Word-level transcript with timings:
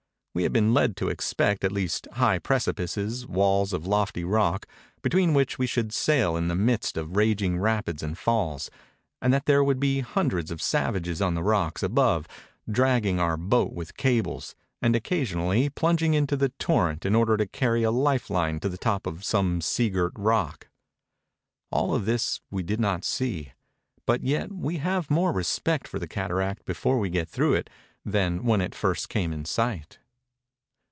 We 0.33 0.43
had 0.43 0.53
been 0.53 0.73
led 0.73 0.95
to 0.95 1.09
expect 1.09 1.65
at 1.65 1.73
least 1.73 2.07
high 2.13 2.39
precipices, 2.39 3.27
walls 3.27 3.73
of 3.73 3.85
lofty 3.85 4.23
rock, 4.23 4.65
between 5.01 5.33
which 5.33 5.59
we 5.59 5.67
should 5.67 5.93
sail 5.93 6.37
in 6.37 6.47
the 6.47 6.55
midst 6.55 6.95
of 6.95 7.17
raging 7.17 7.59
rapids 7.59 8.01
and 8.01 8.17
falls; 8.17 8.71
and 9.21 9.33
that 9.33 9.45
there 9.45 9.61
would 9.61 9.77
be 9.77 9.99
hundreds 9.99 10.49
of 10.49 10.61
savages 10.61 11.21
on 11.21 11.33
the 11.35 11.43
rocks 11.43 11.83
above 11.83 12.29
dragging 12.65 13.19
our 13.19 13.35
boat 13.35 13.73
with 13.73 13.97
cables, 13.97 14.55
and 14.81 14.95
occasionally 14.95 15.67
plunging 15.67 16.13
into 16.13 16.37
the 16.37 16.53
torrent 16.57 17.05
in 17.05 17.13
order 17.13 17.35
to 17.35 17.45
carry 17.45 17.83
a 17.83 17.91
life 17.91 18.29
line 18.29 18.61
to 18.61 18.69
the 18.69 18.77
top 18.77 19.05
of 19.05 19.25
some 19.25 19.59
seagirt 19.59 20.13
rock. 20.15 20.69
All 21.71 21.93
of 21.93 22.05
this 22.05 22.39
we 22.49 22.63
did 22.63 22.79
not 22.79 23.03
see; 23.03 23.51
but 24.05 24.23
yet 24.23 24.49
we 24.53 24.77
have 24.77 25.11
more 25.11 25.33
respect 25.33 25.89
for 25.89 25.99
the 25.99 26.07
cataract 26.07 26.63
before 26.63 26.99
we 26.99 27.09
get 27.09 27.27
through 27.27 27.55
it 27.55 27.69
than 28.05 28.45
when 28.45 28.61
it 28.61 28.73
first 28.73 29.09
came 29.09 29.33
in 29.33 29.43
sight. 29.43 29.97